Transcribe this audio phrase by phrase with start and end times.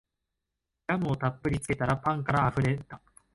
[0.87, 2.99] ジャムをたっぷりつけたらパンからあふれた